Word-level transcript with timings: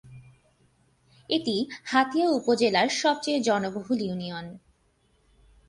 এটি 1.29 1.55
হাতিয়া 1.85 2.27
উপজেলার 2.29 2.87
সবচেয়ে 3.01 3.39
জনবহুল 3.39 3.99
ইউনিয়ন। 4.01 4.45